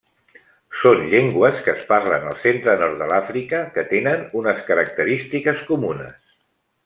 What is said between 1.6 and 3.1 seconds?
que es parlen al centre nord de